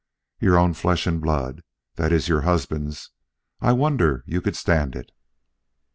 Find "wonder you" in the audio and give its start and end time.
3.73-4.41